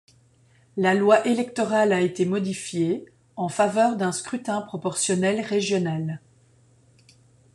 La 0.77 0.95
loi 0.95 1.27
électorale 1.27 1.91
a 1.93 2.01
été 2.01 2.25
modifiée, 2.25 3.05
en 3.35 3.49
faveur 3.49 3.97
d'un 3.97 4.11
scrutin 4.11 4.61
proportionnel 4.63 5.41
régional. 5.41 6.19